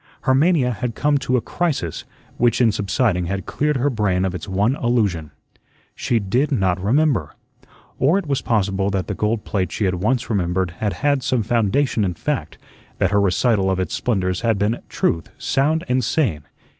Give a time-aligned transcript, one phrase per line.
[0.21, 2.05] Her mania had come to a crisis,
[2.37, 5.29] which in subsiding had cleared her brain of its one illusion.
[5.93, 7.35] She did not remember.
[7.99, 11.43] Or it was possible that the gold plate she had once remembered had had some
[11.43, 12.57] foundation in fact,
[12.97, 16.45] that her recital of its splendors had been truth, sound and sane.